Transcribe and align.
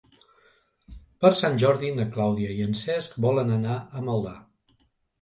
Per 1.25 1.31
Sant 1.41 1.59
Jordi 1.65 1.93
na 1.99 2.09
Clàudia 2.17 2.57
i 2.57 2.67
en 2.71 2.75
Cesc 2.83 3.23
volen 3.29 3.57
anar 3.61 3.81
a 4.01 4.07
Maldà. 4.11 4.37